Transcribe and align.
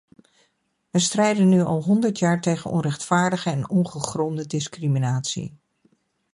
Wij 0.91 1.01
strijden 1.01 1.49
nu 1.49 1.61
al 1.61 1.83
honderd 1.83 2.19
jaar 2.19 2.41
tegen 2.41 2.71
onrechtvaardige 2.71 3.49
en 3.49 3.69
ongegronde 3.69 4.47
discriminatie. 4.47 5.55